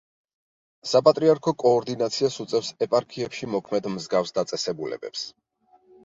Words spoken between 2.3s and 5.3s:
უწევს ეპარქიებში მოქმედ მსგავს დაწესებულებებს.